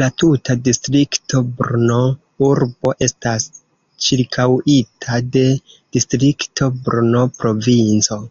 La 0.00 0.06
tuta 0.20 0.54
distrikto 0.68 1.40
Brno-urbo 1.58 2.94
estas 3.08 3.48
ĉirkaŭita 4.08 5.22
de 5.36 5.46
distrikto 5.70 6.74
Brno-provinco. 6.88 8.24